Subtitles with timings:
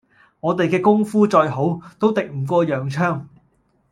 [0.39, 3.23] 我哋嘅功夫再好，都敵唔過洋槍